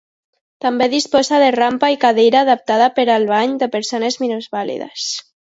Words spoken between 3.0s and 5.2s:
al bany de persones minusvàlides.